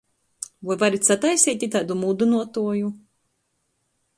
[0.69, 2.91] Voi varit sataiseit itaidu mūdynuotuoju?